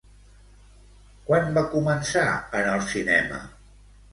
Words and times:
Quan 1.27 1.53
va 1.59 1.65
començar 1.75 2.25
en 2.61 2.71
el 2.73 2.85
cinema? 2.95 3.47